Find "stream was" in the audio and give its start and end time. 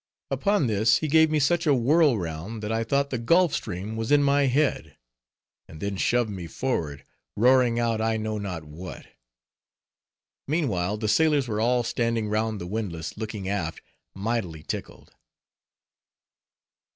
3.53-4.11